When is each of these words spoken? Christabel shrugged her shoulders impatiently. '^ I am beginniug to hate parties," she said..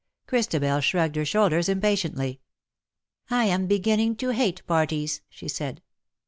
Christabel 0.25 0.79
shrugged 0.81 1.15
her 1.15 1.25
shoulders 1.25 1.69
impatiently. 1.69 2.41
'^ 3.31 3.35
I 3.35 3.45
am 3.45 3.67
beginniug 3.67 4.17
to 4.17 4.29
hate 4.29 4.65
parties," 4.65 5.21
she 5.29 5.47
said.. 5.47 5.83